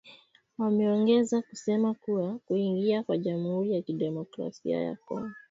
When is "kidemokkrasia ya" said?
3.81-4.95